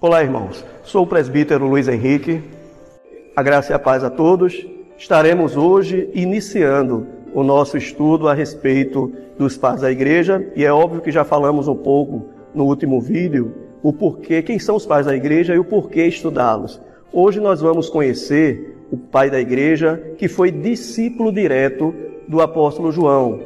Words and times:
Olá, 0.00 0.22
irmãos. 0.22 0.64
Sou 0.84 1.02
o 1.02 1.06
presbítero 1.08 1.66
Luiz 1.66 1.88
Henrique. 1.88 2.40
A 3.34 3.42
graça 3.42 3.72
e 3.72 3.74
a 3.74 3.80
paz 3.80 4.04
a 4.04 4.08
todos. 4.08 4.64
Estaremos 4.96 5.56
hoje 5.56 6.08
iniciando 6.14 7.04
o 7.34 7.42
nosso 7.42 7.76
estudo 7.76 8.28
a 8.28 8.32
respeito 8.32 9.12
dos 9.36 9.56
pais 9.56 9.80
da 9.80 9.90
igreja 9.90 10.52
e 10.54 10.64
é 10.64 10.72
óbvio 10.72 11.00
que 11.00 11.10
já 11.10 11.24
falamos 11.24 11.66
um 11.66 11.74
pouco 11.74 12.26
no 12.54 12.66
último 12.66 13.00
vídeo 13.00 13.52
o 13.82 13.92
porquê, 13.92 14.40
quem 14.40 14.60
são 14.60 14.76
os 14.76 14.86
pais 14.86 15.06
da 15.06 15.16
igreja 15.16 15.52
e 15.52 15.58
o 15.58 15.64
porquê 15.64 16.04
estudá-los. 16.06 16.80
Hoje 17.12 17.40
nós 17.40 17.60
vamos 17.60 17.90
conhecer 17.90 18.78
o 18.92 18.96
pai 18.96 19.28
da 19.28 19.40
igreja 19.40 20.00
que 20.16 20.28
foi 20.28 20.52
discípulo 20.52 21.32
direto 21.32 21.92
do 22.28 22.40
apóstolo 22.40 22.92
João. 22.92 23.40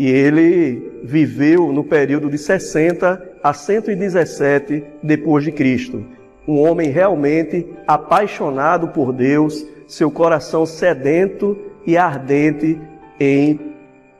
E 0.00 0.08
ele 0.08 1.02
viveu 1.04 1.70
no 1.70 1.84
período 1.84 2.30
de 2.30 2.38
60 2.38 3.22
a 3.42 3.52
117 3.52 4.82
depois 5.02 5.44
de 5.44 5.52
Cristo. 5.52 6.02
Um 6.48 6.58
homem 6.58 6.88
realmente 6.88 7.66
apaixonado 7.86 8.88
por 8.88 9.12
Deus, 9.12 9.62
seu 9.86 10.10
coração 10.10 10.64
sedento 10.64 11.54
e 11.86 11.98
ardente 11.98 12.80
em 13.20 13.60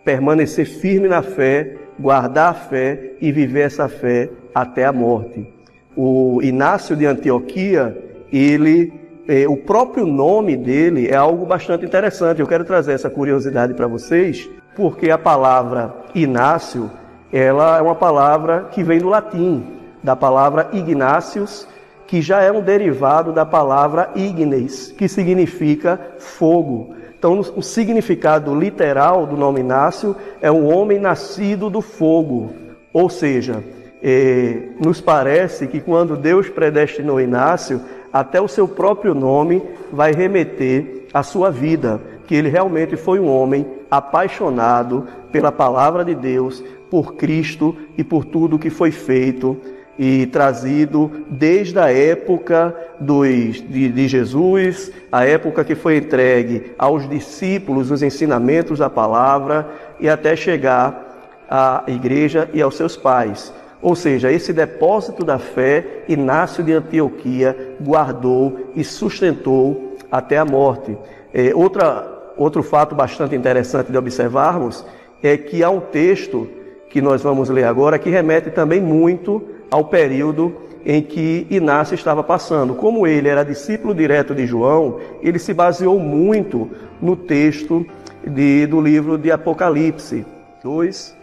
permanecer 0.04 0.66
firme 0.66 1.08
na 1.08 1.22
fé, 1.22 1.76
guardar 1.98 2.50
a 2.50 2.54
fé 2.54 3.12
e 3.18 3.32
viver 3.32 3.60
essa 3.60 3.88
fé 3.88 4.28
até 4.54 4.84
a 4.84 4.92
morte. 4.92 5.50
O 5.96 6.42
Inácio 6.42 6.94
de 6.94 7.06
Antioquia, 7.06 7.96
ele, 8.30 8.92
eh, 9.26 9.48
o 9.48 9.56
próprio 9.56 10.04
nome 10.04 10.58
dele 10.58 11.08
é 11.08 11.16
algo 11.16 11.46
bastante 11.46 11.86
interessante. 11.86 12.38
Eu 12.38 12.46
quero 12.46 12.66
trazer 12.66 12.92
essa 12.92 13.08
curiosidade 13.08 13.72
para 13.72 13.86
vocês, 13.86 14.46
porque 14.74 15.10
a 15.10 15.18
palavra 15.18 15.94
Inácio 16.14 16.90
ela 17.32 17.78
é 17.78 17.82
uma 17.82 17.94
palavra 17.94 18.68
que 18.72 18.82
vem 18.82 18.98
do 18.98 19.08
latim, 19.08 19.64
da 20.02 20.16
palavra 20.16 20.68
ignácios, 20.72 21.66
que 22.06 22.20
já 22.20 22.42
é 22.42 22.50
um 22.50 22.60
derivado 22.60 23.32
da 23.32 23.46
palavra 23.46 24.10
ignes, 24.16 24.92
que 24.96 25.06
significa 25.06 26.00
fogo. 26.18 26.94
Então, 27.16 27.38
o 27.38 27.62
significado 27.62 28.52
literal 28.54 29.26
do 29.26 29.36
nome 29.36 29.60
Inácio 29.60 30.16
é 30.40 30.50
o 30.50 30.64
homem 30.64 30.98
nascido 30.98 31.70
do 31.70 31.80
fogo. 31.80 32.52
Ou 32.92 33.08
seja, 33.08 33.62
eh, 34.02 34.70
nos 34.80 35.00
parece 35.00 35.68
que 35.68 35.80
quando 35.80 36.16
Deus 36.16 36.48
predestinou 36.48 37.20
Inácio, 37.20 37.80
até 38.12 38.40
o 38.40 38.48
seu 38.48 38.66
próprio 38.66 39.14
nome 39.14 39.62
vai 39.92 40.12
remeter 40.12 41.06
à 41.14 41.22
sua 41.22 41.50
vida, 41.50 42.00
que 42.30 42.36
ele 42.36 42.48
realmente 42.48 42.96
foi 42.96 43.18
um 43.18 43.26
homem 43.26 43.66
apaixonado 43.90 45.08
pela 45.32 45.50
palavra 45.50 46.04
de 46.04 46.14
Deus, 46.14 46.62
por 46.88 47.16
Cristo 47.16 47.76
e 47.98 48.04
por 48.04 48.24
tudo 48.24 48.56
que 48.56 48.70
foi 48.70 48.92
feito 48.92 49.56
e 49.98 50.26
trazido 50.26 51.10
desde 51.28 51.76
a 51.80 51.92
época 51.92 52.72
dos, 53.00 53.60
de, 53.60 53.88
de, 53.88 54.06
Jesus, 54.06 54.92
a 55.10 55.24
época 55.24 55.64
que 55.64 55.74
foi 55.74 55.96
entregue 55.96 56.70
aos 56.78 57.08
discípulos 57.08 57.90
os 57.90 58.00
ensinamentos 58.00 58.78
da 58.78 58.88
palavra 58.88 59.68
e 59.98 60.08
até 60.08 60.36
chegar 60.36 61.42
à 61.50 61.82
igreja 61.88 62.48
e 62.54 62.62
aos 62.62 62.76
seus 62.76 62.96
pais. 62.96 63.52
Ou 63.82 63.96
seja, 63.96 64.30
esse 64.30 64.52
depósito 64.52 65.24
da 65.24 65.40
fé, 65.40 66.04
Inácio 66.08 66.62
de 66.62 66.74
Antioquia 66.74 67.74
guardou 67.80 68.70
e 68.76 68.84
sustentou 68.84 69.96
até 70.12 70.38
a 70.38 70.44
morte. 70.44 70.96
É, 71.34 71.52
outra, 71.54 72.19
outro 72.42 72.62
fato 72.62 72.94
bastante 72.94 73.34
interessante 73.34 73.92
de 73.92 73.98
observarmos 73.98 74.84
é 75.22 75.36
que 75.36 75.62
há 75.62 75.70
um 75.70 75.80
texto 75.80 76.48
que 76.88 77.00
nós 77.00 77.22
vamos 77.22 77.48
ler 77.48 77.64
agora, 77.64 77.98
que 77.98 78.10
remete 78.10 78.50
também 78.50 78.80
muito 78.80 79.42
ao 79.70 79.84
período 79.84 80.54
em 80.84 81.02
que 81.02 81.46
Inácio 81.50 81.94
estava 81.94 82.22
passando. 82.22 82.74
Como 82.74 83.06
ele 83.06 83.28
era 83.28 83.44
discípulo 83.44 83.94
direto 83.94 84.34
de 84.34 84.46
João, 84.46 84.98
ele 85.22 85.38
se 85.38 85.52
baseou 85.52 85.98
muito 85.98 86.70
no 87.00 87.14
texto 87.14 87.86
de, 88.26 88.66
do 88.66 88.80
livro 88.80 89.18
de 89.18 89.30
Apocalipse 89.30 90.24
2, 90.62 91.16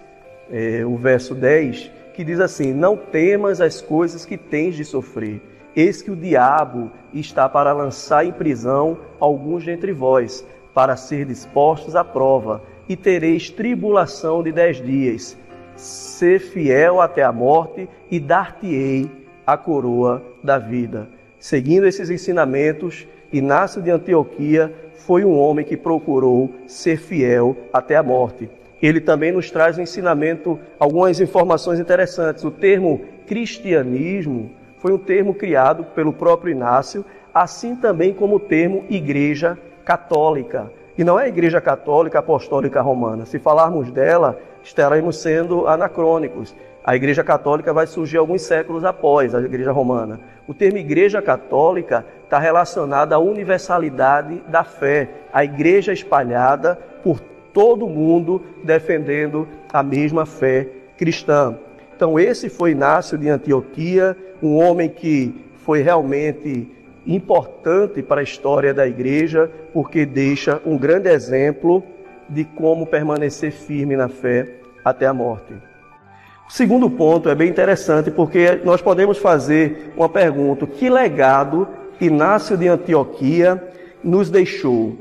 é, 0.51 0.85
o 0.85 0.95
verso 0.95 1.35
10, 1.35 1.91
que 2.13 2.23
diz 2.23 2.39
assim: 2.39 2.73
Não 2.73 2.95
temas 2.95 3.59
as 3.59 3.81
coisas 3.81 4.25
que 4.25 4.37
tens 4.37 4.75
de 4.75 4.85
sofrer. 4.85 5.41
Eis 5.75 6.01
que 6.01 6.09
o 6.09 6.15
diabo 6.15 6.91
está 7.13 7.47
para 7.47 7.71
lançar 7.71 8.25
em 8.25 8.31
prisão 8.31 8.97
alguns 9.19 9.63
dentre 9.63 9.91
vós, 9.91 10.43
para 10.77 10.95
ser 10.95 11.25
dispostos 11.25 11.95
à 11.95 12.03
prova, 12.03 12.61
e 12.87 12.95
tereis 12.95 13.49
tribulação 13.49 14.43
de 14.43 14.51
dez 14.51 14.79
dias 14.79 15.35
ser 15.75 16.39
fiel 16.39 17.01
até 17.01 17.23
a 17.23 17.31
morte 17.31 17.89
e 18.11 18.19
dar-te-ei 18.19 19.09
a 19.43 19.57
coroa 19.57 20.21
da 20.43 20.59
vida. 20.59 21.09
Seguindo 21.39 21.87
esses 21.87 22.11
ensinamentos, 22.11 23.07
Inácio 23.33 23.81
de 23.81 23.89
Antioquia 23.89 24.71
foi 24.97 25.25
um 25.25 25.35
homem 25.35 25.65
que 25.65 25.75
procurou 25.75 26.53
ser 26.67 26.97
fiel 26.97 27.57
até 27.73 27.95
a 27.95 28.03
morte. 28.03 28.47
Ele 28.79 29.01
também 29.01 29.31
nos 29.31 29.49
traz 29.49 29.79
um 29.79 29.81
ensinamento, 29.81 30.59
algumas 30.79 31.19
informações 31.19 31.79
interessantes. 31.79 32.43
O 32.43 32.51
termo 32.51 33.01
cristianismo 33.25 34.51
foi 34.77 34.93
um 34.93 34.99
termo 34.99 35.33
criado 35.33 35.85
pelo 35.95 36.13
próprio 36.13 36.51
Inácio, 36.51 37.03
assim 37.33 37.75
também 37.75 38.13
como 38.13 38.35
o 38.35 38.39
termo 38.39 38.85
igreja 38.91 39.57
católica. 39.87 40.69
E 40.97 41.03
não 41.03 41.17
é 41.17 41.23
a 41.23 41.27
igreja 41.29 41.61
católica 41.61 42.19
apostólica 42.19 42.81
romana. 42.81 43.25
Se 43.25 43.39
falarmos 43.39 43.89
dela, 43.89 44.37
estaremos 44.61 45.21
sendo 45.21 45.65
anacrônicos. 45.65 46.53
A 46.83 46.93
Igreja 46.93 47.23
Católica 47.23 47.73
vai 47.73 47.87
surgir 47.87 48.17
alguns 48.17 48.41
séculos 48.41 48.83
após 48.83 49.33
a 49.33 49.39
Igreja 49.39 49.71
Romana. 49.71 50.19
O 50.47 50.53
termo 50.53 50.77
Igreja 50.77 51.21
Católica 51.21 52.05
está 52.23 52.39
relacionado 52.39 53.13
à 53.13 53.19
universalidade 53.19 54.41
da 54.47 54.63
fé, 54.63 55.09
a 55.33 55.43
Igreja 55.43 55.93
espalhada 55.93 56.77
por 57.03 57.19
todo 57.53 57.85
o 57.85 57.89
mundo 57.89 58.41
defendendo 58.63 59.47
a 59.71 59.83
mesma 59.83 60.25
fé 60.25 60.67
cristã. 60.97 61.57
Então, 61.95 62.19
esse 62.19 62.49
foi 62.49 62.71
Inácio 62.71 63.17
de 63.17 63.29
Antioquia, 63.29 64.15
um 64.41 64.55
homem 64.57 64.89
que 64.89 65.45
foi 65.57 65.81
realmente 65.81 66.71
importante 67.07 68.03
para 68.03 68.19
a 68.19 68.23
história 68.23 68.73
da 68.73 68.85
igreja, 68.85 69.49
porque 69.73 70.05
deixa 70.05 70.61
um 70.65 70.77
grande 70.77 71.09
exemplo 71.09 71.83
de 72.29 72.43
como 72.43 72.85
permanecer 72.85 73.51
firme 73.51 73.95
na 73.95 74.09
fé 74.09 74.47
até 74.83 75.05
a 75.05 75.13
morte. 75.13 75.53
O 76.47 76.51
segundo 76.51 76.89
ponto 76.89 77.29
é 77.29 77.35
bem 77.35 77.49
interessante 77.49 78.11
porque 78.11 78.61
nós 78.63 78.81
podemos 78.81 79.17
fazer 79.17 79.93
uma 79.95 80.09
pergunta: 80.09 80.67
que 80.67 80.89
legado 80.89 81.67
Inácio 81.99 82.55
de 82.57 82.67
Antioquia 82.67 83.61
nos 84.03 84.29
deixou? 84.29 84.97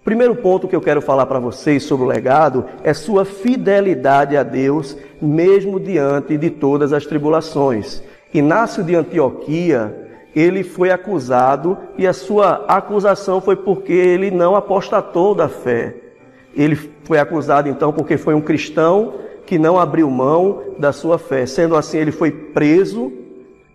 O 0.00 0.02
primeiro 0.02 0.34
ponto 0.34 0.66
que 0.66 0.74
eu 0.74 0.80
quero 0.80 1.00
falar 1.02 1.26
para 1.26 1.38
vocês 1.38 1.82
sobre 1.84 2.06
o 2.06 2.08
legado 2.08 2.64
é 2.82 2.94
sua 2.94 3.24
fidelidade 3.24 4.36
a 4.36 4.42
Deus, 4.42 4.96
mesmo 5.20 5.78
diante 5.78 6.36
de 6.36 6.50
todas 6.50 6.92
as 6.92 7.04
tribulações. 7.04 8.02
Inácio 8.32 8.82
de 8.82 8.96
Antioquia, 8.96 10.09
ele 10.34 10.62
foi 10.62 10.90
acusado 10.90 11.76
e 11.98 12.06
a 12.06 12.12
sua 12.12 12.64
acusação 12.68 13.40
foi 13.40 13.56
porque 13.56 13.92
ele 13.92 14.30
não 14.30 14.54
apostatou 14.54 15.34
da 15.34 15.48
fé. 15.48 15.94
Ele 16.54 16.76
foi 17.04 17.18
acusado 17.18 17.68
então 17.68 17.92
porque 17.92 18.16
foi 18.16 18.34
um 18.34 18.40
cristão 18.40 19.14
que 19.46 19.58
não 19.58 19.78
abriu 19.78 20.08
mão 20.10 20.62
da 20.78 20.92
sua 20.92 21.18
fé. 21.18 21.46
Sendo 21.46 21.76
assim, 21.76 21.98
ele 21.98 22.12
foi 22.12 22.30
preso, 22.30 23.12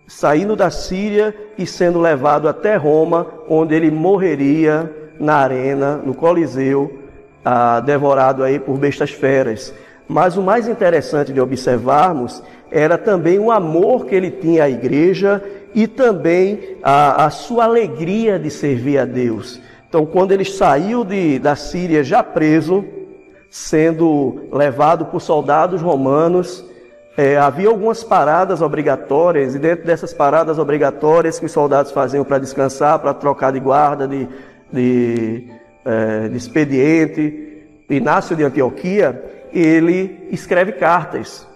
saindo 0.06 0.56
da 0.56 0.70
Síria 0.70 1.34
e 1.58 1.66
sendo 1.66 2.00
levado 2.00 2.48
até 2.48 2.76
Roma, 2.76 3.26
onde 3.48 3.74
ele 3.74 3.90
morreria 3.90 4.90
na 5.20 5.36
arena, 5.36 5.96
no 5.96 6.14
Coliseu, 6.14 6.98
ah, 7.44 7.80
devorado 7.80 8.42
aí 8.42 8.58
por 8.58 8.78
bestas 8.78 9.10
feras. 9.10 9.74
Mas 10.08 10.36
o 10.36 10.42
mais 10.42 10.68
interessante 10.68 11.32
de 11.32 11.40
observarmos 11.40 12.42
era 12.70 12.98
também 12.98 13.38
o 13.38 13.50
amor 13.50 14.06
que 14.06 14.14
ele 14.14 14.30
tinha 14.30 14.64
à 14.64 14.70
igreja 14.70 15.42
e 15.74 15.86
também 15.86 16.76
a, 16.82 17.26
a 17.26 17.30
sua 17.30 17.64
alegria 17.64 18.38
de 18.38 18.50
servir 18.50 18.98
a 18.98 19.04
Deus. 19.04 19.60
Então, 19.88 20.04
quando 20.04 20.32
ele 20.32 20.44
saiu 20.44 21.04
de, 21.04 21.38
da 21.38 21.54
Síria 21.54 22.02
já 22.02 22.22
preso, 22.22 22.84
sendo 23.50 24.48
levado 24.52 25.06
por 25.06 25.20
soldados 25.20 25.80
romanos, 25.80 26.64
é, 27.16 27.36
havia 27.38 27.68
algumas 27.68 28.02
paradas 28.02 28.60
obrigatórias, 28.60 29.54
e 29.54 29.58
dentro 29.58 29.86
dessas 29.86 30.12
paradas 30.12 30.58
obrigatórias 30.58 31.38
que 31.38 31.46
os 31.46 31.52
soldados 31.52 31.92
faziam 31.92 32.24
para 32.24 32.38
descansar, 32.38 32.98
para 32.98 33.14
trocar 33.14 33.52
de 33.52 33.60
guarda, 33.60 34.06
de, 34.06 34.28
de, 34.72 35.48
é, 35.84 36.28
de 36.28 36.36
expediente, 36.36 37.44
Inácio 37.88 38.34
de 38.34 38.42
Antioquia, 38.42 39.22
ele 39.52 40.26
escreve 40.30 40.72
cartas 40.72 41.46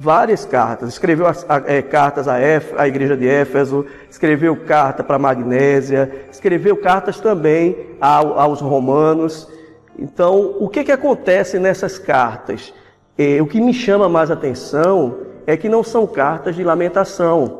várias 0.00 0.46
cartas. 0.46 0.88
Escreveu 0.88 1.26
as, 1.26 1.44
a, 1.46 1.62
é, 1.66 1.82
cartas 1.82 2.26
à, 2.26 2.38
Éf, 2.38 2.72
à 2.78 2.88
igreja 2.88 3.14
de 3.14 3.28
Éfeso, 3.28 3.84
escreveu 4.08 4.56
carta 4.56 5.04
para 5.04 5.18
Magnésia, 5.18 6.10
escreveu 6.32 6.78
cartas 6.78 7.20
também 7.20 7.76
ao, 8.00 8.40
aos 8.40 8.62
romanos. 8.62 9.46
Então, 9.98 10.56
o 10.58 10.70
que, 10.70 10.84
que 10.84 10.92
acontece 10.92 11.58
nessas 11.58 11.98
cartas? 11.98 12.72
É, 13.18 13.42
o 13.42 13.46
que 13.46 13.60
me 13.60 13.74
chama 13.74 14.08
mais 14.08 14.30
atenção 14.30 15.18
é 15.46 15.54
que 15.54 15.68
não 15.68 15.84
são 15.84 16.06
cartas 16.06 16.56
de 16.56 16.64
lamentação. 16.64 17.58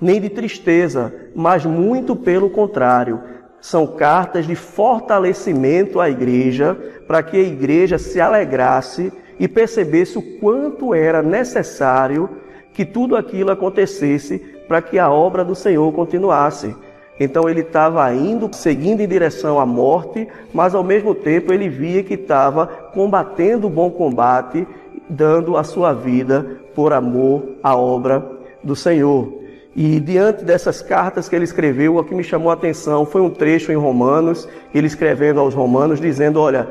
nem 0.00 0.20
de 0.20 0.28
tristeza, 0.28 1.12
mas 1.34 1.64
muito 1.64 2.14
pelo 2.14 2.50
contrário. 2.50 3.20
São 3.60 3.86
cartas 3.86 4.46
de 4.46 4.54
fortalecimento 4.54 5.98
à 5.98 6.08
igreja, 6.08 6.76
para 7.08 7.22
que 7.22 7.36
a 7.36 7.40
igreja 7.40 7.98
se 7.98 8.20
alegrasse 8.20 9.12
e 9.38 9.46
percebesse 9.46 10.18
o 10.18 10.22
quanto 10.38 10.94
era 10.94 11.22
necessário 11.22 12.28
que 12.72 12.84
tudo 12.84 13.16
aquilo 13.16 13.50
acontecesse 13.50 14.38
para 14.66 14.82
que 14.82 14.98
a 14.98 15.10
obra 15.10 15.44
do 15.44 15.54
Senhor 15.54 15.92
continuasse. 15.92 16.74
Então 17.18 17.48
ele 17.48 17.60
estava 17.60 18.12
indo, 18.14 18.48
seguindo 18.52 19.00
em 19.00 19.08
direção 19.08 19.58
à 19.58 19.66
morte, 19.66 20.28
mas 20.52 20.74
ao 20.74 20.84
mesmo 20.84 21.14
tempo 21.14 21.52
ele 21.52 21.68
via 21.68 22.02
que 22.02 22.14
estava 22.14 22.66
combatendo 22.66 23.66
o 23.66 23.70
bom 23.70 23.90
combate, 23.90 24.66
dando 25.08 25.56
a 25.56 25.64
sua 25.64 25.92
vida 25.92 26.60
por 26.74 26.92
amor 26.92 27.56
à 27.62 27.76
obra 27.76 28.24
do 28.62 28.76
Senhor. 28.76 29.38
E 29.74 30.00
diante 30.00 30.44
dessas 30.44 30.82
cartas 30.82 31.28
que 31.28 31.36
ele 31.36 31.44
escreveu, 31.44 31.96
o 31.96 32.04
que 32.04 32.14
me 32.14 32.24
chamou 32.24 32.50
a 32.50 32.54
atenção 32.54 33.04
foi 33.04 33.20
um 33.20 33.30
trecho 33.30 33.72
em 33.72 33.76
Romanos, 33.76 34.48
ele 34.74 34.86
escrevendo 34.86 35.40
aos 35.40 35.54
Romanos, 35.54 36.00
dizendo: 36.00 36.40
Olha, 36.40 36.68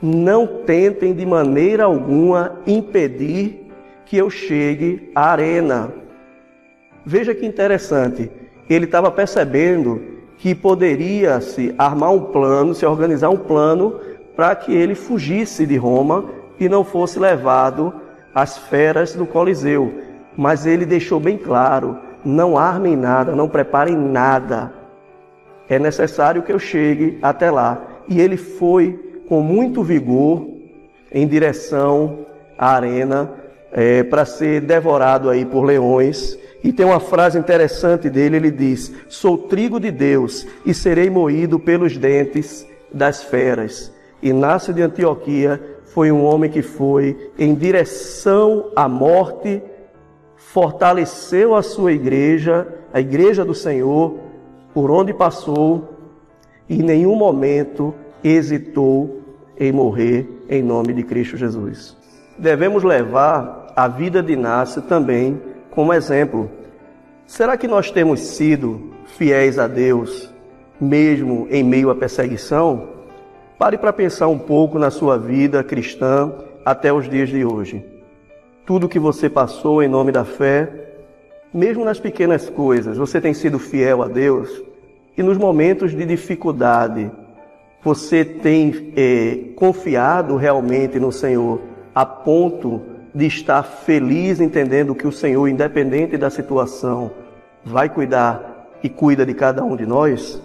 não 0.00 0.46
tentem 0.64 1.12
de 1.12 1.26
maneira 1.26 1.84
alguma 1.84 2.60
impedir 2.66 3.66
que 4.06 4.16
eu 4.16 4.30
chegue 4.30 5.10
à 5.14 5.32
arena. 5.32 5.92
Veja 7.04 7.34
que 7.34 7.46
interessante 7.46 8.30
ele 8.68 8.84
estava 8.84 9.10
percebendo 9.10 10.02
que 10.36 10.54
poderia 10.54 11.40
se 11.40 11.74
armar 11.76 12.12
um 12.12 12.20
plano, 12.20 12.74
se 12.74 12.86
organizar 12.86 13.30
um 13.30 13.36
plano 13.36 13.98
para 14.36 14.54
que 14.54 14.72
ele 14.72 14.94
fugisse 14.94 15.66
de 15.66 15.76
Roma 15.76 16.26
e 16.60 16.68
não 16.68 16.84
fosse 16.84 17.18
levado 17.18 17.92
às 18.34 18.56
feras 18.56 19.14
do 19.14 19.26
Coliseu. 19.26 19.92
Mas 20.36 20.66
ele 20.66 20.86
deixou 20.86 21.18
bem 21.18 21.36
claro: 21.36 21.98
não 22.24 22.56
armem 22.56 22.94
nada, 22.94 23.34
não 23.34 23.48
preparem 23.48 23.96
nada. 23.96 24.72
É 25.68 25.78
necessário 25.78 26.42
que 26.42 26.52
eu 26.52 26.58
chegue 26.58 27.18
até 27.20 27.50
lá. 27.50 27.82
E 28.08 28.20
ele 28.20 28.36
foi 28.36 29.07
com 29.28 29.42
muito 29.42 29.82
vigor 29.82 30.48
em 31.12 31.26
direção 31.26 32.26
à 32.56 32.74
arena 32.74 33.30
é, 33.70 34.02
para 34.02 34.24
ser 34.24 34.62
devorado 34.62 35.28
aí 35.28 35.44
por 35.44 35.62
leões 35.62 36.38
e 36.62 36.72
tem 36.72 36.84
uma 36.84 36.98
frase 36.98 37.38
interessante 37.38 38.10
dele, 38.10 38.36
ele 38.36 38.50
diz: 38.50 38.92
Sou 39.08 39.38
trigo 39.38 39.78
de 39.78 39.90
Deus 39.90 40.46
e 40.66 40.74
serei 40.74 41.08
moído 41.08 41.58
pelos 41.58 41.96
dentes 41.96 42.66
das 42.92 43.22
feras. 43.22 43.92
Inácio 44.20 44.74
de 44.74 44.82
Antioquia 44.82 45.60
foi 45.94 46.10
um 46.10 46.24
homem 46.24 46.50
que 46.50 46.62
foi 46.62 47.30
em 47.38 47.54
direção 47.54 48.72
à 48.74 48.88
morte, 48.88 49.62
fortaleceu 50.36 51.54
a 51.54 51.62
sua 51.62 51.92
igreja, 51.92 52.66
a 52.92 53.00
igreja 53.00 53.44
do 53.44 53.54
Senhor, 53.54 54.18
por 54.74 54.90
onde 54.90 55.14
passou, 55.14 55.96
e 56.68 56.80
em 56.80 56.82
nenhum 56.82 57.14
momento 57.14 57.94
hesitou 58.22 59.22
em 59.58 59.72
morrer 59.72 60.28
em 60.48 60.62
nome 60.62 60.92
de 60.92 61.02
Cristo 61.02 61.36
Jesus. 61.36 61.96
Devemos 62.38 62.84
levar 62.84 63.72
a 63.74 63.88
vida 63.88 64.22
de 64.22 64.32
Inácio 64.32 64.82
também 64.82 65.40
como 65.70 65.92
exemplo. 65.92 66.50
Será 67.26 67.56
que 67.56 67.68
nós 67.68 67.90
temos 67.90 68.20
sido 68.20 68.90
fiéis 69.16 69.58
a 69.58 69.66
Deus, 69.66 70.32
mesmo 70.80 71.46
em 71.50 71.62
meio 71.62 71.90
à 71.90 71.94
perseguição? 71.94 72.88
Pare 73.58 73.76
para 73.76 73.92
pensar 73.92 74.28
um 74.28 74.38
pouco 74.38 74.78
na 74.78 74.90
sua 74.90 75.18
vida 75.18 75.64
cristã 75.64 76.32
até 76.64 76.92
os 76.92 77.08
dias 77.08 77.28
de 77.28 77.44
hoje. 77.44 77.84
Tudo 78.64 78.88
que 78.88 78.98
você 78.98 79.28
passou 79.28 79.82
em 79.82 79.88
nome 79.88 80.12
da 80.12 80.24
fé, 80.24 80.70
mesmo 81.52 81.84
nas 81.84 81.98
pequenas 81.98 82.48
coisas, 82.48 82.96
você 82.96 83.20
tem 83.20 83.34
sido 83.34 83.58
fiel 83.58 84.02
a 84.02 84.08
Deus? 84.08 84.62
E 85.16 85.22
nos 85.22 85.36
momentos 85.36 85.92
de 85.92 86.04
dificuldade, 86.04 87.10
você 87.82 88.24
tem 88.24 88.92
é, 88.96 89.52
confiado 89.54 90.36
realmente 90.36 90.98
no 90.98 91.12
Senhor 91.12 91.60
a 91.94 92.04
ponto 92.04 92.82
de 93.14 93.26
estar 93.26 93.62
feliz 93.62 94.40
entendendo 94.40 94.94
que 94.94 95.06
o 95.06 95.12
Senhor, 95.12 95.48
independente 95.48 96.16
da 96.16 96.30
situação, 96.30 97.10
vai 97.64 97.88
cuidar 97.88 98.68
e 98.82 98.88
cuida 98.88 99.24
de 99.24 99.34
cada 99.34 99.64
um 99.64 99.74
de 99.74 99.86
nós? 99.86 100.40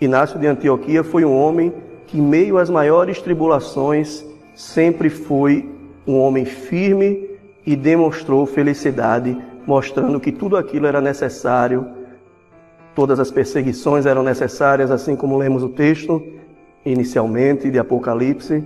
Inácio 0.00 0.38
de 0.38 0.46
Antioquia 0.46 1.04
foi 1.04 1.24
um 1.24 1.34
homem 1.34 1.72
que, 2.06 2.20
meio 2.20 2.58
às 2.58 2.68
maiores 2.68 3.20
tribulações, 3.20 4.24
sempre 4.54 5.08
foi 5.08 5.68
um 6.06 6.18
homem 6.18 6.44
firme 6.44 7.30
e 7.64 7.76
demonstrou 7.76 8.44
felicidade, 8.44 9.36
mostrando 9.66 10.18
que 10.18 10.32
tudo 10.32 10.56
aquilo 10.56 10.86
era 10.86 11.00
necessário, 11.00 11.86
todas 12.94 13.18
as 13.18 13.30
perseguições 13.30 14.06
eram 14.06 14.22
necessárias, 14.22 14.90
assim 14.90 15.16
como 15.16 15.38
lemos 15.38 15.62
o 15.62 15.68
texto 15.68 16.22
inicialmente 16.84 17.70
de 17.70 17.78
Apocalipse, 17.78 18.62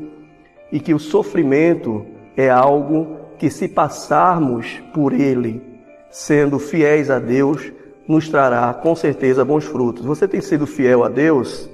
e 0.73 0.81
que 0.81 0.95
o 0.95 0.99
sofrimento 0.99 2.07
é 2.37 2.49
algo 2.49 3.19
que, 3.39 3.51
se 3.51 3.69
passarmos 3.69 4.83
por 4.93 5.13
ele, 5.13 5.63
sendo 6.11 6.59
fiéis 6.59 7.11
a 7.11 7.19
Deus, 7.19 7.73
nos 8.09 8.29
trará 8.29 8.73
com 8.73 8.97
certeza 8.97 9.45
bons 9.45 9.65
frutos. 9.65 10.05
Você 10.05 10.27
tem 10.27 10.41
sido 10.41 10.67
fiel 10.67 11.05
a 11.05 11.09
Deus? 11.09 11.69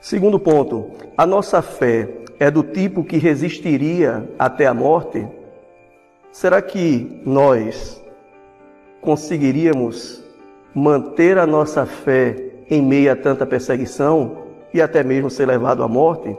Segundo 0.00 0.38
ponto, 0.38 0.90
a 1.16 1.26
nossa 1.26 1.60
fé 1.60 2.08
é 2.38 2.50
do 2.50 2.62
tipo 2.62 3.04
que 3.04 3.16
resistiria 3.18 4.28
até 4.38 4.66
a 4.66 4.74
morte? 4.74 5.26
Será 6.32 6.60
que 6.60 7.20
nós 7.24 8.02
conseguiríamos 9.00 10.23
manter 10.74 11.38
a 11.38 11.46
nossa 11.46 11.86
fé 11.86 12.36
em 12.68 12.82
meio 12.82 13.12
a 13.12 13.16
tanta 13.16 13.46
perseguição 13.46 14.38
e 14.72 14.82
até 14.82 15.04
mesmo 15.04 15.30
ser 15.30 15.46
levado 15.46 15.82
à 15.82 15.88
morte? 15.88 16.36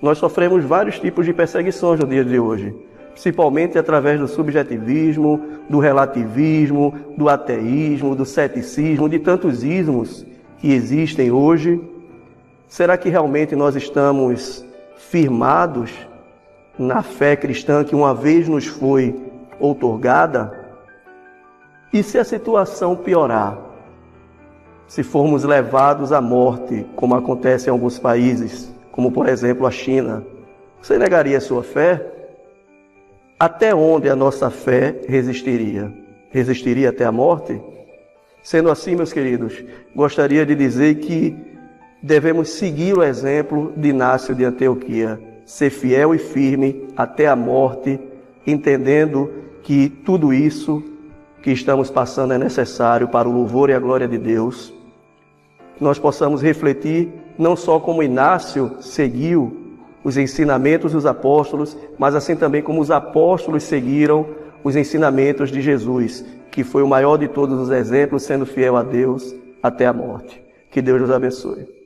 Nós 0.00 0.18
sofremos 0.18 0.64
vários 0.64 0.98
tipos 0.98 1.26
de 1.26 1.32
perseguições 1.32 2.00
no 2.00 2.06
dia 2.06 2.24
de 2.24 2.38
hoje 2.38 2.74
principalmente 3.18 3.76
através 3.76 4.20
do 4.20 4.28
subjetivismo, 4.28 5.40
do 5.68 5.80
relativismo, 5.80 6.94
do 7.16 7.28
ateísmo, 7.28 8.14
do 8.14 8.24
ceticismo, 8.24 9.08
de 9.08 9.18
tantos 9.18 9.64
ismos 9.64 10.24
que 10.58 10.72
existem 10.72 11.32
hoje. 11.32 11.82
Será 12.68 12.96
que 12.96 13.08
realmente 13.08 13.56
nós 13.56 13.74
estamos 13.74 14.64
firmados 14.96 15.90
na 16.78 17.02
fé 17.02 17.34
cristã 17.34 17.82
que 17.82 17.96
uma 17.96 18.14
vez 18.14 18.46
nos 18.46 18.68
foi 18.68 19.12
outorgada? 19.58 20.56
E 21.92 22.04
se 22.04 22.18
a 22.18 22.24
situação 22.24 22.94
piorar? 22.94 23.58
Se 24.88 25.02
formos 25.02 25.44
levados 25.44 26.12
à 26.12 26.20
morte, 26.20 26.86
como 26.96 27.14
acontece 27.14 27.68
em 27.68 27.70
alguns 27.70 27.98
países, 27.98 28.72
como 28.90 29.12
por 29.12 29.28
exemplo 29.28 29.66
a 29.66 29.70
China, 29.70 30.24
você 30.80 30.96
negaria 30.96 31.40
sua 31.42 31.62
fé? 31.62 32.04
Até 33.38 33.74
onde 33.74 34.08
a 34.08 34.16
nossa 34.16 34.48
fé 34.48 34.98
resistiria? 35.06 35.92
Resistiria 36.30 36.88
até 36.88 37.04
a 37.04 37.12
morte? 37.12 37.60
Sendo 38.42 38.70
assim, 38.70 38.96
meus 38.96 39.12
queridos, 39.12 39.62
gostaria 39.94 40.46
de 40.46 40.54
dizer 40.54 40.94
que 40.96 41.36
devemos 42.02 42.48
seguir 42.48 42.96
o 42.96 43.02
exemplo 43.02 43.74
de 43.76 43.90
Inácio 43.90 44.34
de 44.34 44.46
Antioquia, 44.46 45.20
ser 45.44 45.68
fiel 45.68 46.14
e 46.14 46.18
firme 46.18 46.88
até 46.96 47.26
a 47.26 47.36
morte, 47.36 48.00
entendendo 48.46 49.30
que 49.62 49.90
tudo 49.90 50.32
isso 50.32 50.82
que 51.42 51.50
estamos 51.50 51.90
passando 51.90 52.32
é 52.32 52.38
necessário 52.38 53.08
para 53.08 53.28
o 53.28 53.32
louvor 53.32 53.68
e 53.68 53.74
a 53.74 53.78
glória 53.78 54.08
de 54.08 54.16
Deus. 54.16 54.77
Nós 55.80 55.98
possamos 55.98 56.42
refletir 56.42 57.08
não 57.38 57.54
só 57.54 57.78
como 57.78 58.02
Inácio 58.02 58.76
seguiu 58.80 59.76
os 60.02 60.16
ensinamentos 60.16 60.92
dos 60.92 61.06
apóstolos, 61.06 61.76
mas 61.98 62.14
assim 62.14 62.34
também 62.34 62.62
como 62.62 62.80
os 62.80 62.90
apóstolos 62.90 63.62
seguiram 63.62 64.26
os 64.64 64.74
ensinamentos 64.74 65.50
de 65.50 65.60
Jesus, 65.60 66.24
que 66.50 66.64
foi 66.64 66.82
o 66.82 66.88
maior 66.88 67.16
de 67.16 67.28
todos 67.28 67.58
os 67.60 67.70
exemplos, 67.70 68.22
sendo 68.22 68.46
fiel 68.46 68.76
a 68.76 68.82
Deus 68.82 69.34
até 69.62 69.86
a 69.86 69.92
morte. 69.92 70.42
Que 70.70 70.82
Deus 70.82 71.00
nos 71.00 71.10
abençoe. 71.10 71.77